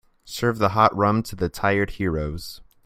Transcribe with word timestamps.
Serve 0.25 0.57
the 0.57 0.69
hot 0.69 0.97
rum 0.97 1.21
to 1.21 1.35
the 1.35 1.47
tired 1.47 1.91
heroes. 1.91 2.59